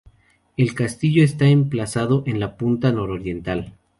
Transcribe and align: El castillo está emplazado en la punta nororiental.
El 0.57 0.73
castillo 0.73 1.23
está 1.23 1.45
emplazado 1.45 2.23
en 2.25 2.39
la 2.39 2.57
punta 2.57 2.91
nororiental. 2.91 3.75